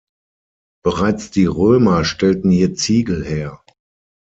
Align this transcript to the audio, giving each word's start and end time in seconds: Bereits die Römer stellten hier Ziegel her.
Bereits 0.83 1.29
die 1.29 1.45
Römer 1.45 2.05
stellten 2.05 2.49
hier 2.49 2.73
Ziegel 2.73 3.23
her. 3.23 3.61